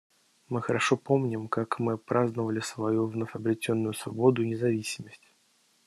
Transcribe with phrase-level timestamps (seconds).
[0.49, 5.31] Мы хорошо помним, как мы праздновали свою вновь обретенную свободу и независимость.